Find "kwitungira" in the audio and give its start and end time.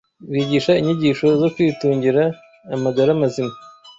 1.53-2.23